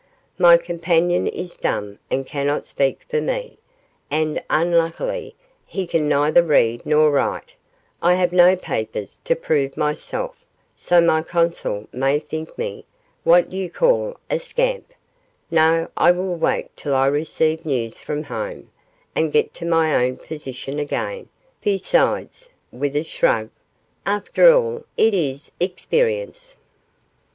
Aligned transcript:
My 0.39 0.57
companion 0.57 1.27
is 1.27 1.55
dumb 1.55 1.99
and 2.09 2.25
cannot 2.25 2.65
speak 2.65 3.03
for 3.07 3.21
me, 3.21 3.59
and, 4.09 4.41
unluckily, 4.49 5.35
he 5.63 5.85
can 5.85 6.09
neither 6.09 6.41
read 6.41 6.87
nor 6.87 7.11
write. 7.11 7.53
I 8.01 8.15
have 8.15 8.33
no 8.33 8.55
papers 8.55 9.19
to 9.25 9.35
prove 9.35 9.77
myself, 9.77 10.43
so 10.75 11.01
my 11.01 11.21
consul 11.21 11.87
may 11.93 12.17
think 12.17 12.57
me 12.57 12.85
what 13.23 13.51
you 13.53 13.69
call 13.69 14.17
a 14.27 14.39
scamp. 14.39 14.91
No; 15.51 15.87
I 15.95 16.09
will 16.09 16.33
wait 16.33 16.75
till 16.75 16.95
I 16.95 17.05
receive 17.05 17.63
news 17.63 17.99
from 17.99 18.23
home, 18.23 18.71
and 19.15 19.31
get 19.31 19.53
to 19.53 19.67
my 19.67 19.95
own 20.03 20.17
position 20.17 20.79
again; 20.79 21.29
besides,' 21.61 22.49
with 22.71 22.95
a 22.95 23.03
shrug, 23.03 23.51
'after 24.07 24.51
all, 24.51 24.83
it 24.97 25.13
is 25.13 25.51
experience. 25.59 26.55